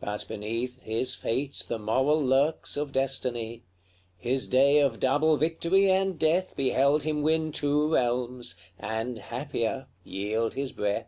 [0.00, 3.62] But beneath His fate the moral lurks of destiny;
[4.18, 10.54] His day of double victory and death Beheld him win two realms, and, happier, yield
[10.54, 11.06] his breath.